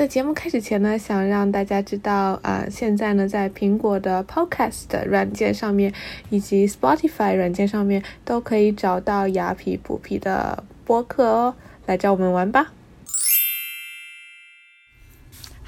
[0.00, 5.92] 在节目开始前呢，想让大家知道，啊，现在呢，在苹果的 Podcast 软件上面，
[6.30, 12.72] 以及 Spotify 软件上面，都可以找到雅痞不痞的播客哦，来找我们玩吧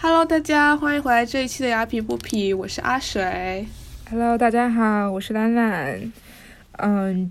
[0.00, 3.66] ！Hello，大家欢迎回来这一期的雅痞不痞，我是阿水。
[4.08, 6.10] Hello，大家好，我是兰兰。
[6.78, 7.30] 嗯，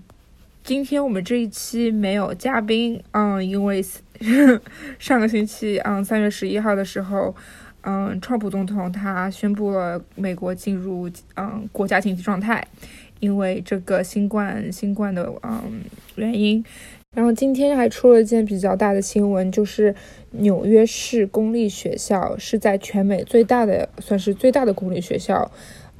[0.62, 3.84] 今天我们这一期没有嘉宾，嗯，因为。
[4.98, 7.34] 上个星期，嗯，三月十一号的时候，
[7.82, 12.66] 嗯，川普总统他宣布了美国进入嗯国家紧急状态，
[13.20, 15.82] 因为这个新冠新冠的嗯
[16.16, 16.64] 原因。
[17.14, 19.94] 然后今天还出了一件比较大的新闻，就是
[20.30, 25.50] 纽约市公立学校是在全美最大的，算是最大的公立学校，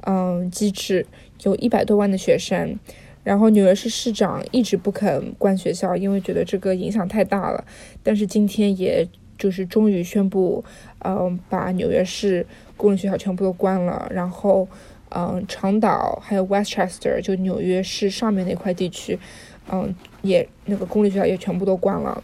[0.07, 1.05] 嗯，机制
[1.43, 2.79] 有一百多万的学生。
[3.23, 7.63] 然后纽约市市长一直不肯关学校，因为觉得这个影响太大了。
[8.03, 9.07] 但是今天也
[9.37, 10.63] 就是终于宣布，
[10.99, 14.09] 嗯，把纽约市公立学校全部都关了。
[14.13, 14.67] 然后，
[15.09, 19.17] 嗯，长岛还有 Westchester 就纽约市上面那块地区，
[19.71, 22.21] 嗯，也那个公立学校也全部都关了。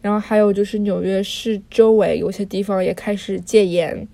[0.00, 4.08] 然后还有就是纽约市周围有些地方也开始戒严，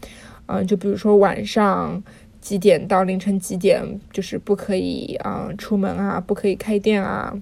[0.47, 2.03] 嗯，就比如说晚上。
[2.45, 7.33] 几点到凌晨几点，就是不可以啊出门啊，不可以开店啊，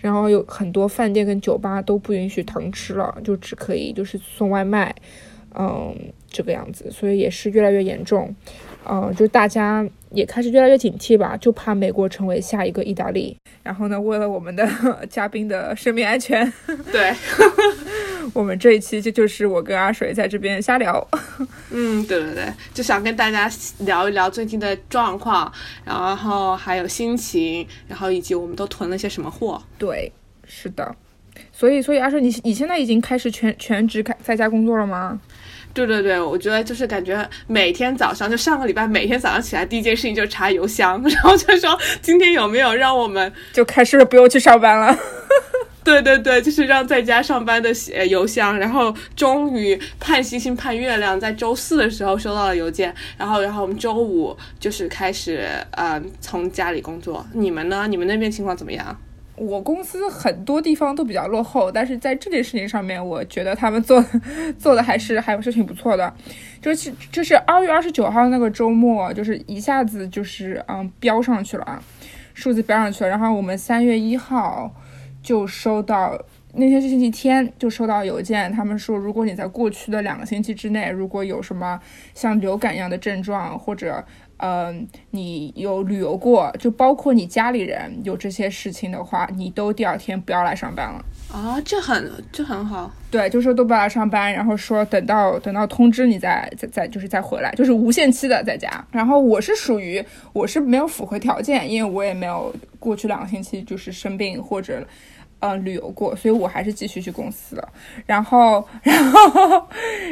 [0.00, 4.94] 然后有很多饭店跟酒吧都不允许堂吃了，就只可以就是送外卖，
[5.54, 5.94] 嗯，
[6.30, 8.34] 这个样子，所以也是越来越严重，
[8.88, 13.36] 嗯，就大家也开始越来越警惕吧，就怕美国成为下一个意大利。
[13.62, 14.66] 然后呢，为了我们的
[15.10, 16.50] 嘉宾的生命安全，
[16.90, 17.12] 对。
[18.34, 21.06] 我们这一期就就是我跟阿水在这边瞎聊，
[21.70, 25.50] 嗯，对对对，就想跟大家聊一聊最近的状况，
[25.84, 29.62] 然后还有心情，然后以及我们都囤了些什么货。
[29.78, 30.12] 对，
[30.46, 30.94] 是的，
[31.52, 35.20] 所以所以阿水，你你现在已经开始全全职开在家工作了吗？
[35.74, 44.98] 对对对，我觉得就是感觉每天早上就上个礼拜每天早上起来第一件事情就是查邮箱， 然后就说今天有没有让我们就开始不用去上班了。
[45.88, 57.26] 对对对，就是让在家上班的写邮箱，然后终于盼星星盼月亮，在周四的时候收到了邮件，然后然后我们周五就是开始呃从家里工作。
[57.32, 57.86] 你们呢？
[57.88, 58.94] 你们那边情况怎么样？
[59.34, 64.04] 我公司很多地方都比较落后，但是在这件事情上面，我觉得他们做
[64.58, 66.12] 做的还是还是挺不错的。
[66.60, 71.82] 就是就是二月二十九号那个周末，就是一下子就是嗯飙上去了啊，
[72.34, 73.08] 数字飙上去了。
[73.10, 74.70] 然后我们三月一号。
[75.28, 76.18] 就收到
[76.54, 81.78] 那天是星期天，就收到邮件，他们说如果你在过去的两个星期之内，如果有什么
[82.14, 84.02] 像流感一样的症状，或者
[84.38, 98.82] 嗯你有旅游过，就包括你家里人有这些事情的话，你都第二天不要来上班了啊，这很这很好，对，就说都不来上班，然后说等到等到通知你再再再就是再回来，就是无限期的在家。
[98.90, 100.02] 然后我是属于
[100.32, 104.82] 我是没有符合条件，因为我也没有过去两个星期就是生病或者。
[105.40, 107.68] 嗯，旅游过，所以我还是继续去公司了。
[108.06, 109.68] 然后， 然后，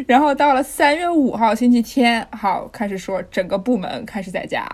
[0.06, 4.64] 然后到了三月五号星期天，好开始说整个部门开始在家，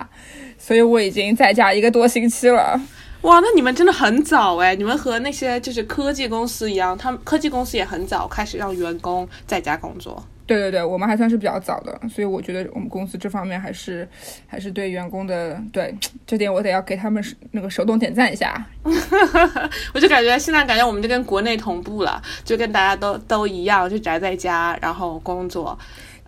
[0.59, 2.81] 所以我已经在家一个多星期了。
[3.23, 4.75] 哇，那你们真的很早哎！
[4.75, 10.23] 你们和那些就是科技公司一样，他们科技公司也很早开始让员工在家工作。
[10.45, 14.07] 对对对，我们还算是比较早的，所以我觉得我们公司这方面还是
[14.47, 15.95] 还是对员工的对
[16.27, 18.67] 这点，我得要给他们那个手动点赞一下。
[19.95, 25.79] 我就感觉现在感觉我们就跟国内同步了，就跟大家都都一样，就宅在家然后工作。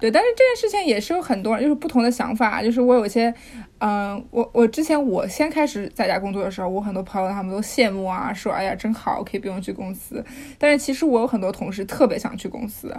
[0.01, 3.33] 对，但是这件事情也是有很多人就是不同的想法，就是我有些，
[3.79, 10.23] 嗯，我我之前我先开始在家工作的时候，我很多朋友他们都羡慕啊，说哎呀真好，可以不用去公司。
[10.59, 12.95] 但是其实我有很多同事特别想去公司。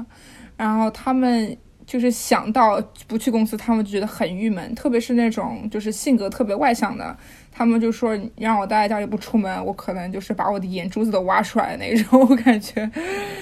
[0.57, 1.55] 然后他们
[1.85, 4.73] 就是想到不去公司，他们就觉得很郁闷。
[4.75, 7.15] 特别是那种就是性格特别外向的，
[7.51, 12.27] 他们就说让我待在家里不出门，我可能就是把我的眼珠子都挖出来那种。
[12.27, 12.89] 我感觉，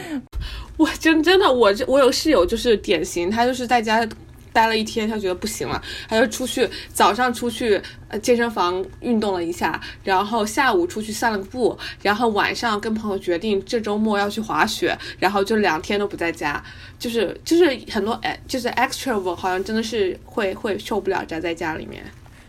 [0.78, 4.08] 我真真的，我这我有室友就是典型，他就是在家。
[4.54, 16.64] 待了一天，他觉得不行了，他就出去早上出去呃健身房运动了一下，然后下午出去散了个步，然后晚上跟朋友决定这周末要去滑雪，然后就两天都不在家，
[17.00, 22.04] 就是就是很多哎，就是 extrovert 好像真的是会会受不了宅在家里面。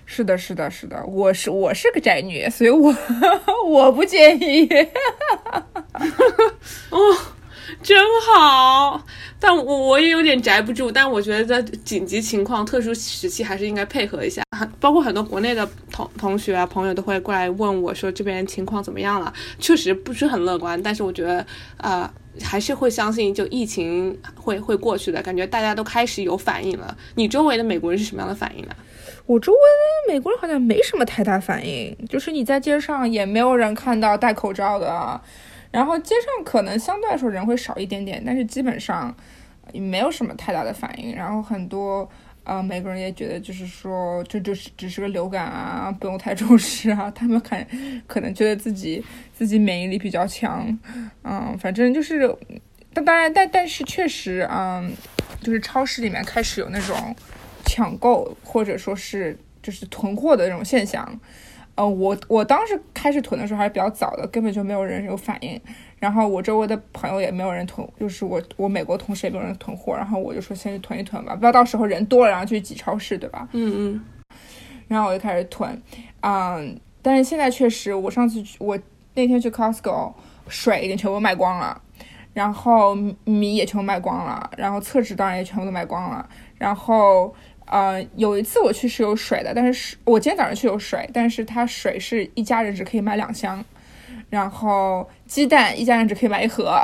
[0.07, 2.95] 是的，是的，是的，我是我是个宅女，所以我
[3.67, 4.69] 我不介意。
[6.91, 6.99] 哦。
[7.83, 9.05] 真好，
[9.39, 14.43] 但我我也有点宅不住，但我觉得在紧急情况、特殊时期还是应该配合一下。
[14.81, 19.33] 包括很多国内的同同学啊、朋友都会过来问我说这边情况怎么样了。
[19.59, 21.45] 确实不是很乐观，但是我觉得
[21.79, 22.09] 呃
[22.43, 26.97] 还是会相信就疫情会会过去的，感觉大家都开始有反应了。
[27.17, 28.75] 你周围的美国人是什么样的反应呢？
[29.27, 29.59] 我周围
[30.13, 35.21] 美国人好像没什么太大反应，就是你在街上也没有人看到戴口罩的。
[35.75, 39.13] 然后街上可能相对来说人会少一点点，但是基本上
[39.73, 41.13] 没有什么太大的反应。
[41.17, 42.09] 然后很多
[42.45, 47.11] 呃美国人也觉得就是说这就是只是个流感啊，不用太重视啊。
[47.11, 47.57] 他们可
[48.07, 50.79] 可能觉得自己自己免疫力比较强，
[51.25, 52.33] 嗯，反正就是，
[52.93, 54.93] 但当然但但是确实嗯，
[55.41, 57.17] 就是超市里面开始有那种
[57.65, 61.21] 抢购或者说是就是囤货的那种现象。
[61.77, 65.61] 呃，我我当时开始囤的时候还是比较早的，根本就没有人有反应。
[65.99, 69.97] 然后我周围的朋友也没有人囤，就是我我美国同事也没有人囤货。
[69.97, 73.49] 然后我就说先去囤一囤吧，不要到时候人多了，然后去挤超市，对吧？
[73.53, 74.05] 嗯嗯。
[74.87, 75.83] 然后我就开始囤，
[76.21, 78.79] 嗯，但是现在确实，我上次我
[79.15, 80.13] 那天去 Costco，
[80.47, 81.81] 水已经全部卖光了，
[82.35, 82.95] 然后
[83.25, 87.35] 米也全部卖光了，然后厕纸当然也全部都卖光了，然后。
[87.67, 93.65] 呃，有一次我去是有水的，但是我今天早上去有水，但是它水是一家人只可以买两箱，
[94.31, 96.81] 然后鸡蛋一家人只可以买一盒，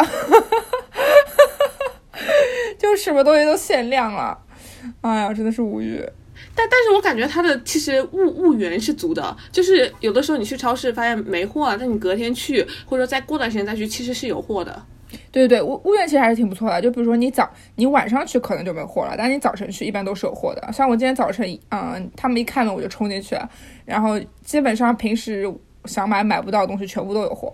[2.79, 4.39] 就什么东西都限量了，
[5.03, 6.05] 哎呀，真的是无语。
[6.55, 14.83] 但但是我感觉它的其实物物源是足的，就是有的时候你去超市发现没货了，但你隔天去或者说再过段时间再去，其实是有货的。
[15.33, 16.81] 对对对，物物源其实还是挺不错的。
[16.83, 20.73] 就比如说你早你晚上去可能就没货了，但你早晨去一般都是有货的。
[20.73, 23.49] 像我今天早晨，嗯，他们一开门我就冲进去了，
[23.85, 25.53] 然后基本上平时
[25.85, 27.53] 想买买不到的东西全部都有货。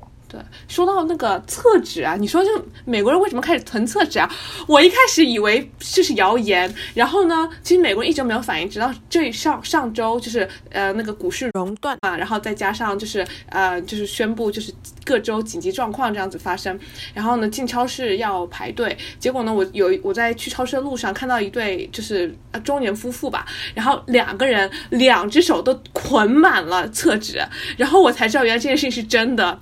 [0.68, 2.50] 说到那个厕纸啊，你说就
[2.84, 4.30] 美国人为什么开始囤厕纸啊？
[4.66, 14.72] 我一开始以为这是谣言，然后呢，其实美国人一直没有反应，直到这上上周就是呃那个股市熔断啊，然后再加上就是呃就是宣布就是
[15.04, 16.78] 各州紧急状况这样子发生，
[17.14, 22.34] 然后呢进超市要排队，结果呢我有我在去超市的路上看到一对就是
[22.64, 27.40] 中年夫妇吧，然后两个人两只手都捆满了厕纸，
[27.76, 29.58] 然后我才知道原来这件事情是真的，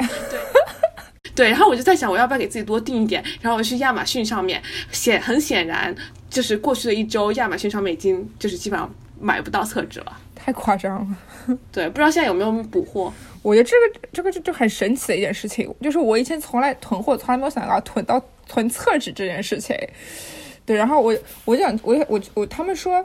[1.35, 1.49] 对。
[1.51, 3.23] 然后我就在想，我要不要给自己多订一点？
[3.41, 5.95] 然后我去亚马逊上面，显很显然，
[6.31, 11.57] 就是过去的一周，亚马逊上面已经就是基本上买不到厕纸了，太夸张了。
[11.73, 13.13] 对，不知道现在有没有补货？
[13.43, 19.77] 我觉得这个这个就就很神奇的一件事情，就是我以前从来囤货，从来没有想到囤到囤厕纸这件事情。
[20.65, 21.15] 对，然后我
[21.45, 23.05] 我想，我我我他们说，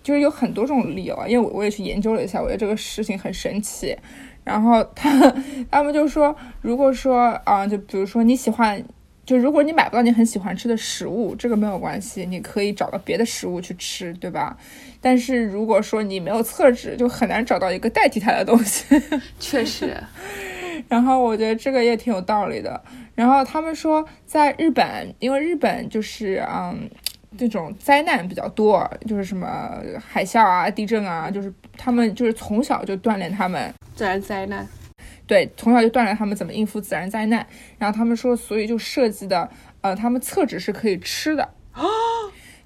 [0.00, 3.96] 就是有很多种理由啊，因为我我也去研究了一下，我觉得这个事情很神奇。
[4.44, 5.34] 然后他
[5.70, 8.82] 他们就说，如果说啊，就比如说你喜欢，
[9.24, 14.56] 就如果你买不到你很喜欢吃的食物，这个没有关系，你可以找到别的食物去吃，对吧？
[15.00, 18.84] 但是如果说你没有厕纸，就很难找到一个代替它的东西。
[19.38, 19.96] 确实。
[20.88, 22.82] 然后我觉得这个也挺有道理的。
[23.14, 26.88] 然后他们说，在日本，因为日本就是嗯。
[27.38, 34.66] 这种灾难比较多，就是什么海啸啊、地震啊，就是他们就是从小就锻炼他们自然灾难，
[35.26, 37.46] 对，从小就锻炼他们怎么应付自然灾难。
[37.78, 39.48] 然后他们说，所以就设计的，
[39.80, 41.42] 呃，他们厕纸是可以吃的
[41.72, 41.82] 啊。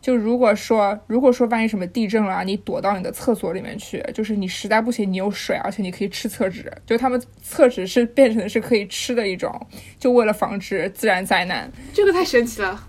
[0.00, 6.70] 就如果说，如果说万一什么地震了，你躲到你的厕所里面去，就是你实在不行，你有水，而且你可以吃厕纸。
[6.84, 9.66] 就他们厕纸是变成是可以吃的一种，
[9.98, 11.70] 就为了防止自然灾难。
[11.94, 12.86] 这个太神奇了。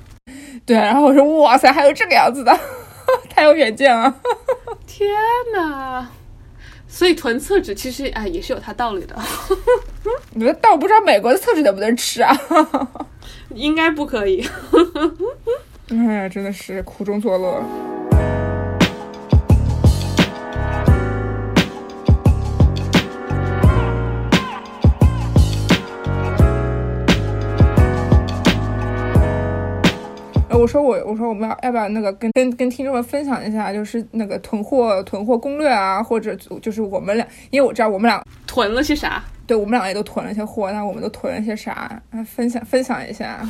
[0.65, 2.60] 对，然后我说哇塞，还有这个样子的，
[3.29, 4.13] 太有远见了！
[4.88, 5.10] 天
[5.53, 6.10] 哪！
[6.88, 9.15] 所以囤厕纸其实哎也是有它道理的。
[10.31, 12.36] 你们但我不知道美国的厕纸能不能吃啊？
[13.53, 14.48] 应该不可以。
[15.89, 17.62] 哎呀，真的是苦中作乐。
[30.65, 42.01] 我说我我说我们要要不要那个跟跟跟听众们分享一下，就是那个囤货囤货攻略啊，或者就是我们俩，因为我知道我们俩囤了些啥，对我们俩也都囤了些货，那我们都囤了些啥？
[42.25, 43.48] 分享分享一下。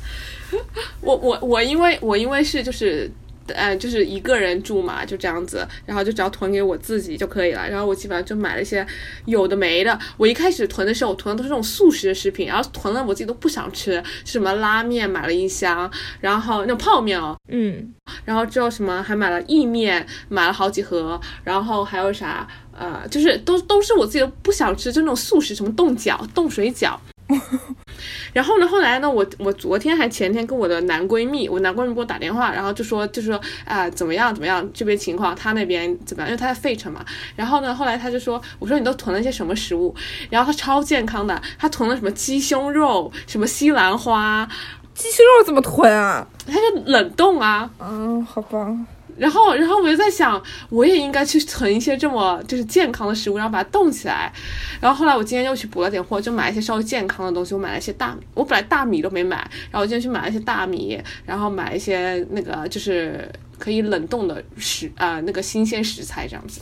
[1.02, 3.10] 我我我因为我因为是就是。
[3.56, 7.68] 嗯，就是一个人住嘛，就这样子，然后就只要囤给我自己就可以了。
[7.68, 8.86] 然后我基本上就买了一些
[9.26, 9.98] 有的没的。
[10.16, 15.90] 我一开始囤的时候，我囤的都是这种速食的食品，然后囤了我自己都不想吃，什么拉面买了一箱，
[16.20, 17.92] 然后那种泡面哦，嗯，
[18.24, 26.96] 然后之后什么还买了意面，买了好几盒，然后还有啥，呃，就是都都是我自己都不想吃，就那种速食，什么冻饺、冻水饺。
[28.32, 36.28] 然后呢，后来呢，我我昨天还前天跟我的男闺蜜，我男闺蜜给我打电话，然后就说就说啊、怎么样怎么样这边情况，他那边怎么样？
[36.28, 37.04] 因为他在费城嘛。
[37.36, 39.94] 然后呢，后来他就说，我说你都囤了些什么食物？
[40.30, 44.48] 然后他超健康的，他囤了什么鸡胸肉，什么西兰花，
[44.94, 46.26] 鸡胸肉怎么囤啊？
[46.46, 47.70] 他就冷冻啊。
[47.78, 48.76] 嗯，好吧。
[49.16, 54.32] 然后，然后我就在想，我也应该去囤一些这么就是健康的食物，然后把它冻起来。
[54.80, 57.54] 然后后来我今天又去补了点货，就买一些稍微健康的东西。
[57.54, 59.36] 我买了一些大米，我本来大米都没买，
[59.70, 66.60] 然后我今天去买了一些大米，然后买一些那个就是可以冷冻的食啊、那个新鲜食材这样子。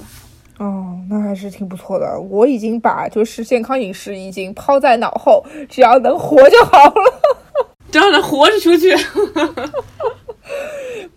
[0.59, 2.21] 哦，那还是挺不错的。
[2.21, 7.21] 我已经把就是健康饮食已经抛在脑后，只要能活就好了。
[7.91, 8.95] 只要能活着出去，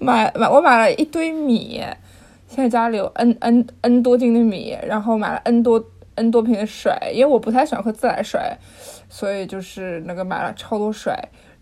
[0.01, 1.79] 买买，我买了一堆米，
[2.47, 5.81] 现在家里有 n n n 多斤的米，然后买了 n 多
[6.15, 8.41] n 多瓶的水，因为我不太喜欢喝自来水，
[9.07, 11.13] 所以就是那个买了超多水，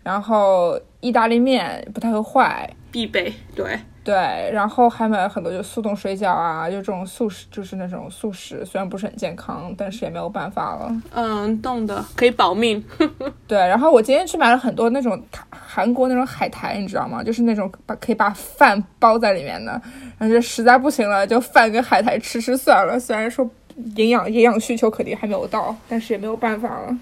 [0.02, 3.32] 然后意大利面不太会坏，必备。
[3.54, 4.14] 对，对，
[4.52, 11.02] 然后还买了很多就速冻水饺啊，就这种速食，就是那种速食，虽然不是很健康，但是也没有办法了。
[11.14, 12.82] 嗯，冻的可以保命。
[13.46, 15.22] 对，然后我今天去买了很多那种
[15.72, 17.22] 韩国那种海苔，你知道吗？
[17.22, 19.70] 就是那种把可以把饭包在里面的。
[20.18, 22.98] 然后就实在不行了，就饭跟海苔吃吃算了。
[22.98, 23.48] 虽然说
[23.94, 26.98] 营养营养需求肯定还没有到，但是也没有办法了。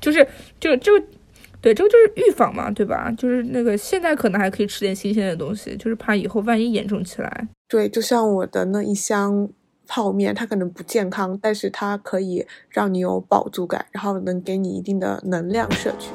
[0.00, 0.26] 就是
[0.58, 0.90] 就就
[1.60, 3.12] 对，这个就是预防嘛，对吧？
[3.16, 7.48] 就是那个现在可能还可以吃点新鲜的东西，就是怕以后万一严重起来。
[7.68, 9.48] 对，就像我的那一箱
[9.86, 16.08] 泡面，它可能不健康，但是它可以让你有饱足感，然后能给你一定的能量摄取。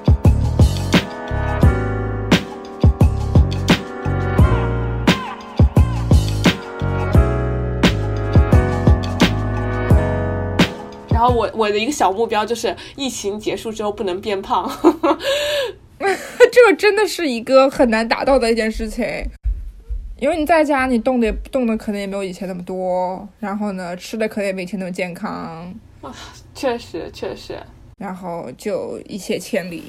[11.17, 14.69] 然后我我的一个小目标就是疫情结束之后不能变胖。
[15.97, 19.03] 这个真的是一个很难达到的一件事情，
[20.19, 26.13] 因为你在家你动的也动的可能也没有以前那么多，然后呢吃的可能也没以前那么健康，啊
[26.53, 27.57] 确实确实，
[27.97, 29.85] 然后就一泻千里。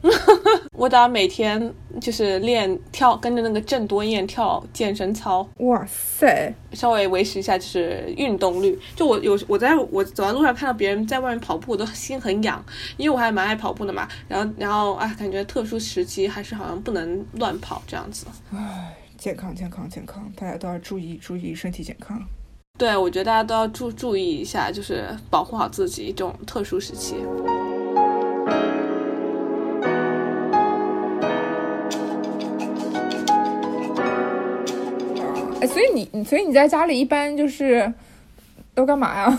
[0.78, 8.78] 我打每天就是练跳，跟着那个郑多燕跳健身操，哇塞，稍微维持一下就是运动率。
[8.94, 12.64] 就我有我在我走在路上看到别人在外面跑步，我都心很痒，
[12.96, 14.08] 因为我还蛮爱跑步的嘛。
[14.28, 18.26] 然后然后啊，感觉特殊时期还是好像不能乱跑这样子。
[18.52, 22.22] 唉健康健康健康，大家都要注意注意身体健康。
[22.78, 27.16] 对，我觉得大家都要注注意一下，就是保护好自己这种特殊时期。
[35.60, 37.92] 哎，所以你你所以你在家里一般就是
[38.74, 39.38] 都干嘛呀？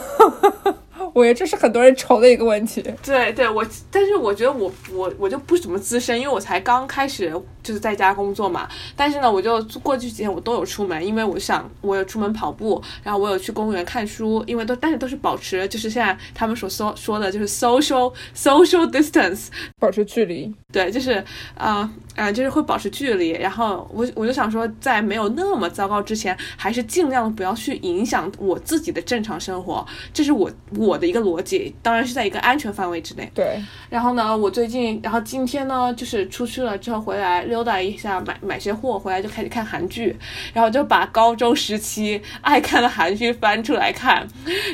[1.14, 2.84] 我觉得这是很多人愁的一个问题。
[3.04, 7.34] 对对，我但是我觉得我我我就不怎么资深，因为我才刚开始
[7.70, 8.68] 就是在家工作嘛。
[8.96, 20.52] 但是呢，我就过去几天我都有出门，因为我想我有出门跑步，然后我有去公园看书，因为都但是都是保持就是现在他们所说说的就是 social social distance，保持距离。
[20.72, 21.24] 对，就是
[21.56, 23.30] 啊啊、就是会保持距离。
[23.30, 31.76] 然后我我就想说，在没有那么糟糕之前，还是尽量不要去影响我自己的正常生活，这是我我的一个逻辑。
[31.84, 33.30] 当然是在一个安全范围之内。
[33.36, 40.16] 对，然后呢，我最近，然后今天呢，就是出去了之后回来溜达一下，买买些货，回来就开始看韩剧，
[40.54, 44.28] 然后就把高中时期爱看的韩剧翻出来看，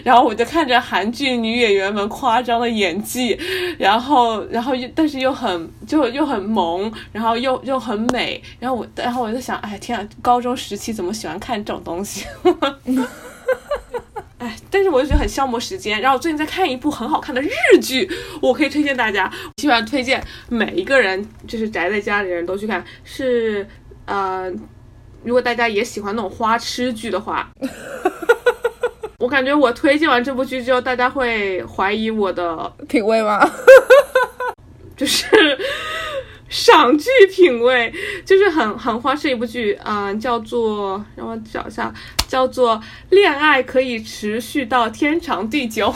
[0.03, 3.37] 然后我就看着韩剧女演员们夸张的演技，
[3.77, 12.25] 然后然后又但是又很就又很萌，然后又又很美，然后我然后我就想，哎天啊，高中时期怎么喜欢看这种东西？
[14.45, 15.99] 哎，但是我就觉得很消磨时间。
[15.99, 17.49] 然后我最近在看一部很好看的日
[17.81, 18.07] 剧，
[18.39, 22.85] 我可以推荐大家，基本上推荐每一个人，就是宅在家里的人都去看。
[23.03, 23.67] 是
[24.05, 24.51] 呃，
[25.23, 27.49] 如果大家也喜欢那种花痴剧的话，
[29.17, 33.49] 我感觉我推荐完这部剧之后，大家会怀疑我的品味吗？
[34.95, 35.25] 就是
[36.55, 37.93] 赏剧品味，
[38.25, 41.93] 就是很很花式一部剧，啊、叫做让我找一下，
[42.29, 42.77] 叫做
[43.09, 45.87] 《恋爱可以持续到天长地久》，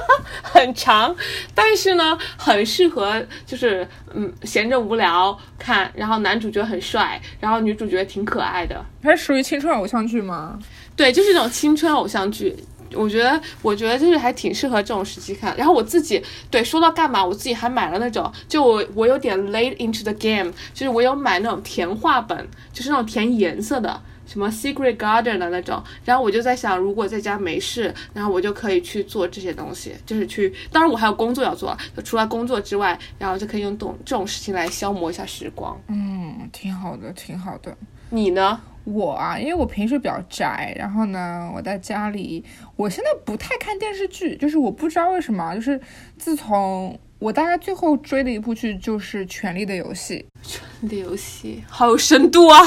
[0.42, 1.14] 很长，
[1.54, 10.58] 但是呢，很适合就是嗯闲着无聊看，然后男主角很帅，然后女主角挺可爱的，它是属于青春偶像剧吗？
[10.96, 12.56] 对，就是那种青春偶像剧。
[12.96, 15.56] 我觉得，我觉得就是还挺适合这种时期看。
[15.56, 25.82] 然后我自己，对，说到干嘛，我自己还买了那种，就我我有点 late into the game，就是我有买那种填画本，就是那种填颜色的什么 Secret Garden 的那种。
[26.04, 30.52] 然后我就在想，如果在家没事，然后我就可以去做这些东西，就是去。
[30.72, 35.78] 当然我还有工作要做，就除了工作之外，然后就可以用懂这种事情来消磨一下时光。
[35.88, 37.76] 嗯，挺好的，挺好的。
[38.10, 38.60] 你呢？
[38.86, 42.44] 我啊，因为我平时比较宅，然后呢，我在家里，
[42.76, 45.80] 我现在不太看电视剧，就是我不知道为什么，就是
[46.16, 50.24] 自从我大概最后追的一部剧就是《权力的游戏》。
[50.48, 52.60] 权力的游戏好有深度啊！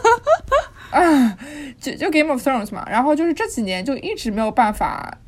[0.90, 1.38] 啊，
[1.78, 5.18] 就就 Game of Thrones 嘛，然后就是这几年就一直没有办法，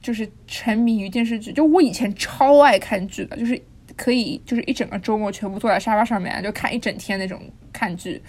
[0.00, 1.52] 就是沉迷于电视剧。
[1.52, 3.60] 就我以前超爱看剧的，就是
[3.94, 7.38] 可以就是一整个周末全部坐在沙发上面就看一整天那种
[7.70, 8.22] 看剧。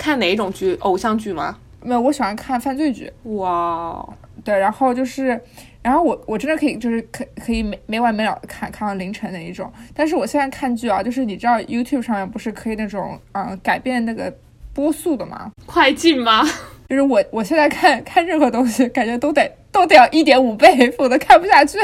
[0.00, 0.74] 看哪一种剧？
[0.80, 1.58] 偶像剧吗？
[1.82, 3.12] 没有，我喜欢看犯罪剧。
[3.24, 4.02] 哇，
[4.42, 5.38] 对，然后就是，
[5.82, 9.70] 然后我我真的可以，就是可可以没没完没了的看，看到凌晨那一种。
[9.94, 14.34] 但是我现在看剧啊，就是你知道 YouTube 上面不是可以那种嗯改变那个
[14.72, 15.50] 波速的吗？
[15.66, 16.42] 快进吗？
[16.88, 21.78] 就是我我现在看看任何东西，感觉都得都得要一点五倍，否则看不下去。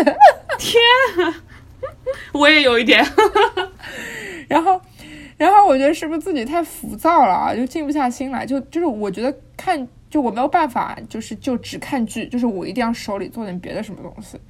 [0.58, 0.80] 天，
[2.32, 3.04] 我也有一点。
[4.48, 4.80] 然后。
[5.36, 7.54] 然后我觉得是不是自己太浮躁了啊？
[7.54, 14.40] 就静不下心来，就就是我觉得看就我没有办法，就是就只看剧，就是我一定要手里做点别的什么东西，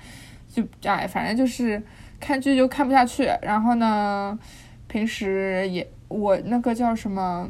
[0.49, 1.83] 就哎，反正就是
[2.21, 3.29] 看剧就看不下去。
[3.43, 4.39] 然后呢，
[4.87, 7.49] 平时也我那个叫什么，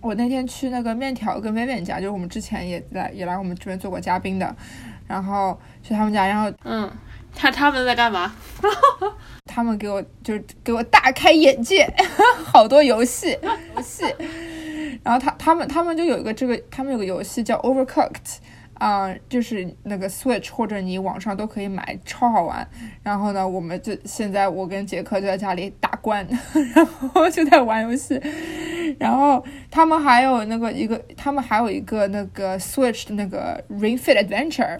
[0.00, 4.54] 我那天去那个面条跟薇薇家，就是我们之前也来也来我们这边做过嘉宾的，
[5.08, 6.88] 然后去他们家，然后嗯。
[7.36, 8.34] 他他们在干嘛？
[9.44, 11.86] 他们给我就是给我大开眼界，
[12.44, 13.38] 好多游戏
[13.76, 14.04] 游戏。
[15.04, 18.38] 然后他他们他们就有一个这个，他们有个游戏叫 Overcooked，
[18.74, 22.66] 啊，就是那个 Switch 或者你网上都可以买，超好玩。
[23.02, 26.26] 然后呢，我们就现在我跟杰克就在家里打关，
[26.74, 28.20] 然后就在玩游戏。
[28.98, 34.78] 然后他们还有那个一个，他们还有一个那个 Switch 的那个 Ring Fit Adventure。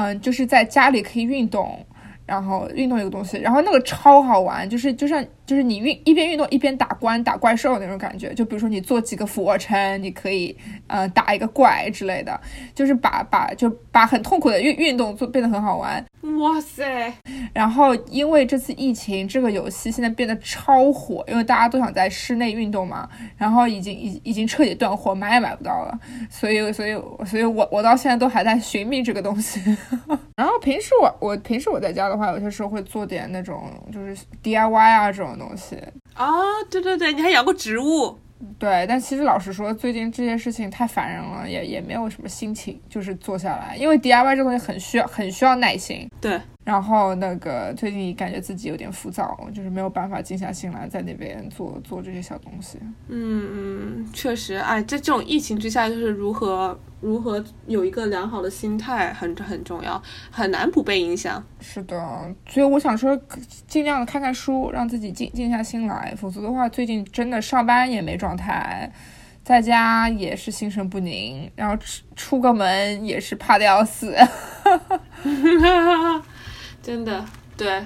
[0.00, 1.84] 嗯，就是在家里可以运动，
[2.24, 10.54] 然后运动一个东西，然后那个超好玩，就是就像就是你运一边运动一边打关打怪兽那种感觉，就比如说你做几个俯卧撑，你可以
[10.88, 12.38] 呃打一个怪之类的，
[12.74, 16.04] 就是把把就把很痛苦的运运动做变得很好玩。
[16.38, 17.10] 哇塞！
[17.54, 23.08] 然后因为这次疫情，这个游戏现在变得超火，因为大家都想在室内运动嘛。
[23.38, 25.98] 然后已经已已经彻底断货，买也买不到了。
[26.28, 26.92] 所以所以
[27.24, 29.60] 所以我我到现在都还在寻觅这个东西。
[30.36, 35.76] 然后平时我我平时我在家的话，有些时候会做点那种就是 DIY 啊这种东西。
[36.14, 36.34] 啊，
[36.70, 38.18] 对对对，你还养过植物。
[38.56, 46.08] 对，但其实老实说，最近这些事情太烦人了，也也没有什么心情，就是做下来，因为 DIY 这东西很需要，很需要耐心。
[46.20, 46.40] 对。
[46.68, 52.78] 然后那个最近感觉自己有点浮躁，就是没有办法静下心来在那边做做这些小东西。
[53.08, 61.42] 嗯嗯，确实，哎，在这种疫情之下，就是如何如何有一个良好的心态很很重要，很难不被影响。
[61.58, 61.96] 是的，
[62.46, 63.18] 所以我想说，
[63.66, 68.92] 尽量的看看书，让自己静静下心来，否则的话，最近真的上班也没状态，
[69.42, 74.14] 在家也是心神不宁，然后出出个门也是怕的要死。
[76.82, 77.24] 真的，
[77.56, 77.84] 对，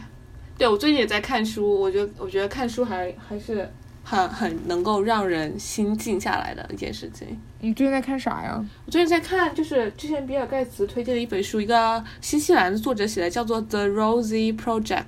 [0.56, 3.68] 对我最近也在看书，我觉得我觉得看书还还是
[4.04, 7.38] 很很能够让人心静下来的一件事情。
[7.60, 8.64] 你最近在看啥呀？
[8.86, 15.04] 我最近在看，就是之前比尔盖茨推荐的一本书，一个新西兰的作者写的，叫做《The Rosie Project》。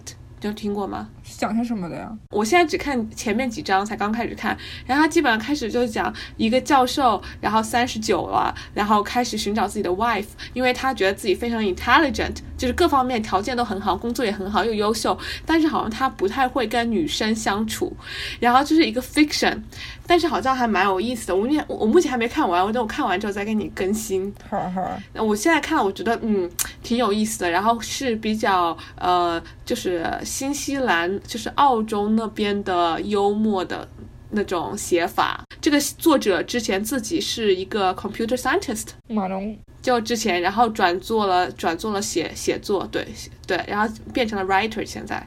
[0.49, 1.09] 有听过吗？
[1.39, 2.11] 讲些什么的呀？
[2.31, 4.57] 我现在只看前面几章，才刚开始看。
[4.87, 17.97] 然后他基本上开始就是讲一个教授，然后三十九了，然后开始寻找自己的 wife，因为他觉得自己非常 intelligent，就是各方面条件都很好，工作也很好，又优秀，但是好像他不太会跟女生相处。
[18.41, 19.63] 然后就是一个 fiction。
[20.07, 24.33] 但是好像还蛮有意思的，我目前我目前还没看完，我等我看完之后再给你更新。
[24.51, 26.51] 好好，我现在看，我觉得嗯
[26.83, 33.89] 挺有意思的，然后是比较呃就是新西兰就是澳洲那边的幽默的
[34.31, 35.43] 那种写法。
[35.61, 43.07] 这个作者之前自己是一个 computer scientist，马龙就之前然后转做了转做了写写作，对
[43.47, 45.27] 对，然后变成了 writer 现在。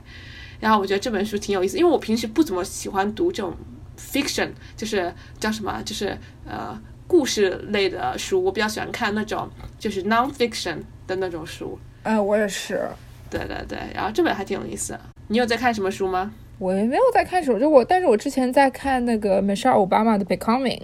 [0.60, 3.56] 然后我觉得这本书挺有意思，因为我平时不怎么喜欢读这种。
[3.98, 5.82] Fiction 就是叫什么？
[5.84, 11.78] 就是呃故事类的书，我比较喜欢看那种就是 non-fiction 的那种书。
[12.04, 12.88] 呃，我也是。
[13.30, 14.98] 对对对，然后这本还挺有意思。
[15.28, 16.32] 你有在看什么书吗？
[16.60, 20.80] 我也没有在看什么，就我，但是我之前在看那个美莎奥巴马的《Becoming》，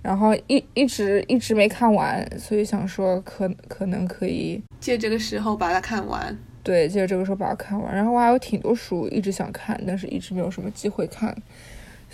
[0.00, 6.36] 然后一一直一直没看完，所以想说可可能可以借这个时候把它看完。
[6.62, 7.94] 对，借这个时候把它看完。
[7.94, 11.36] 然后我还有挺多书一直想看，但是一直没有什么机会看。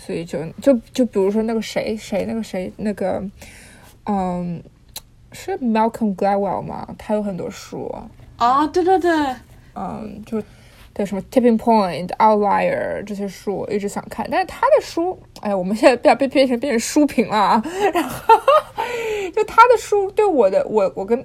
[0.03, 3.23] 所以就就就比如说那个谁谁那个谁那个
[4.05, 4.59] 嗯，
[5.31, 6.87] 是 Malcolm Gladwell 吗？
[6.97, 7.93] 他有很多书。
[8.37, 9.11] 啊，对对对，
[9.75, 10.41] 嗯，就
[10.91, 14.27] 对什么 Tipping Point、Outlier 这些书，我一直想看。
[14.31, 17.63] 但是他的书，哎呀，我们现在不要被变成变成书评了啊。
[17.93, 18.33] 然后，
[19.35, 21.23] 就他的书对我的，我我跟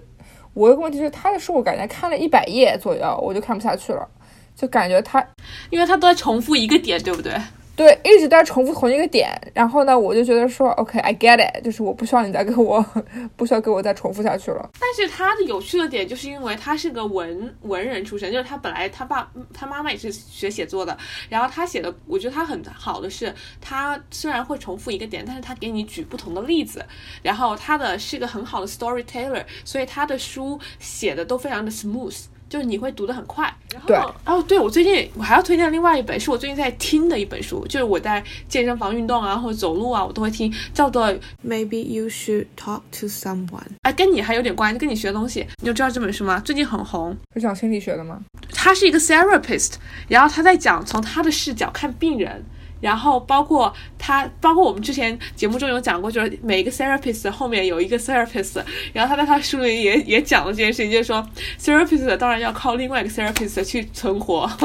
[0.52, 4.06] 我有个问题就是，他的书我感觉看了一百页左右，我就看不下去了，
[4.54, 5.26] 就感觉他，
[5.70, 7.32] 因为他都在重复一个点，对不对？
[7.76, 12.82] 对，一直在重复同一个点，然后呢，我就觉得说，OK，I get it，就是我不需要你再给我，
[13.36, 14.70] 不需要给我再重复下去了。
[14.80, 20.96] 但是他的有趣的点，就是因为他是个文文人出身，就是他本来他爸他妈妈也是学写作的，
[21.28, 26.82] 然后他写的，我觉得他很好的是，他虽然会重复一个点，但是他给你举不同的例子，
[27.22, 32.24] 然后他的是个很好的 storyteller，所以他的书写的都非常的 smooth。
[32.56, 41.12] 就是你会读得很快，然后哦，对我最近我还要推荐另外一本，是我最近在听的一本书，就是我在健身房运动啊或者走路啊，我都会听，叫做
[41.46, 46.40] Maybe You Should Talk to Someone，哎，跟你还有点关系，跟你学的东西，你就知道这本书吗？
[46.40, 48.22] 最近很红，是讲心理学的吗？
[48.54, 49.74] 他是一个 therapist，
[50.08, 52.42] 然后他在讲从他的视角看病人。
[52.80, 58.62] 然后包括他，包括我们之前节目中有讲过，就是每一个 therapist 后面有一个 therapist，
[58.92, 61.26] 然后他在他书里也也讲了这件事情，就是说
[61.60, 64.50] therapist 当然要靠另外一个 therapist 去存活。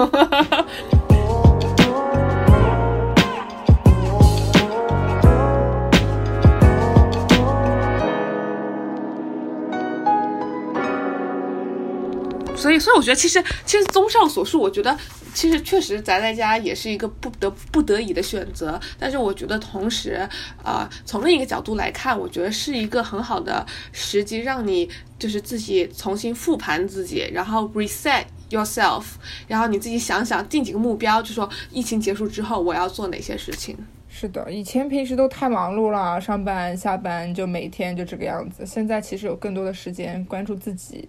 [12.54, 14.95] 所以，所以我觉得，其实，其实综上所述，我觉得，
[15.34, 18.80] 其实确实宅在家也是一个不得不得已的选择。
[19.00, 20.28] 但是，我觉得同时，
[20.63, 29.04] 呃，从另一个角度来看，我觉得是一个很好的时机，让你就是自己重新复盘自己，然后 reset yourself，
[29.48, 33.78] 然后你自己想想定几个目标，就说疫情结束之后我要做哪些事情。
[34.13, 38.65] 是的，以前平时都太忙碌了，上班下班就每天就这个样子。
[38.65, 41.08] 现在其实有更多的时间关注自己。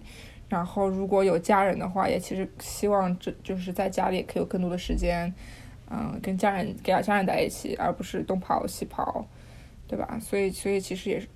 [0.53, 5.33] 然后，如果有家人的话，也其实希望这就是在家里可以有更多的时间，
[5.89, 9.25] 嗯，跟家人跟家人在一起，而不是东跑西跑，
[9.87, 10.19] 对吧？
[10.21, 11.27] 所以，所以其实也是。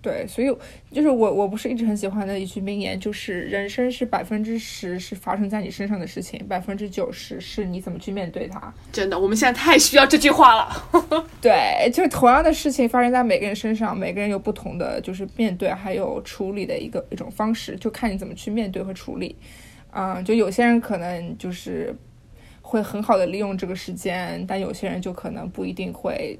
[0.00, 0.48] 对，所以
[0.92, 8.72] 就是我，我不是一直很喜欢的一句名言，就是人生是百分之十是发生在你身上的事情，百分之九十是你怎么去面对它。
[8.92, 11.28] 真的，我们现在太需要这句话了。
[11.40, 19.36] 对，就是同样的事情发生在每个人身上，每个人有不同的就是面对还有处理的一个一种方式，就看你怎么去面对和处理。
[19.90, 21.94] 嗯，就有些人可能就是
[22.62, 26.38] 会很好的利用这个时间，但有些人就可能不一定会，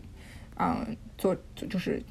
[0.59, 2.03] 嗯，做就就是。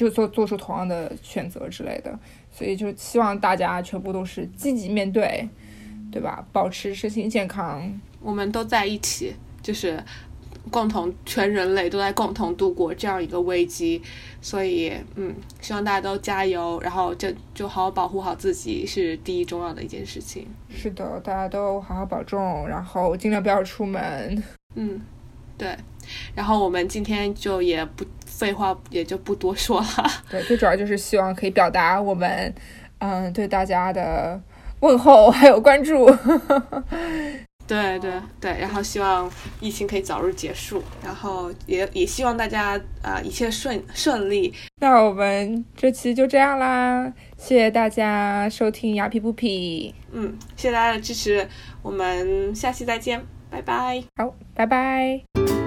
[0.00, 2.18] 就做做出同样的选择之类的，
[2.50, 5.46] 所以就希望大家全部都是积极面对，
[6.10, 6.42] 对吧？
[6.54, 10.02] 保持身心健康，我们都在一起，就是
[10.70, 14.00] 共同全人类都在共同度过这样一个危机，
[14.40, 20.46] 所以嗯，希望大家都加油，然后就就好好保护好自己是第一重要的一件事情。
[20.70, 24.42] 是的，大家都好好保重，然后尽量不要出门。
[24.76, 24.98] 嗯，
[25.58, 25.76] 对。
[26.34, 28.04] 然后我们今天就也不
[28.40, 29.86] 废话，也就不多说了。
[30.30, 32.54] 对，最主要就是希望可以表达我们，
[33.00, 34.40] 嗯，对大家的
[34.80, 36.10] 问候还有关注。
[37.68, 44.52] 对对对，然后希望疫情可以早日结束，然后也也希望大家啊一切顺顺利。
[44.80, 49.94] 那我们这期就这样啦，谢谢大家收听牙皮不皮。
[50.12, 51.46] 嗯，谢谢大家的支持，
[51.82, 54.02] 我们下期再见，拜拜。
[54.16, 55.59] 好，拜拜。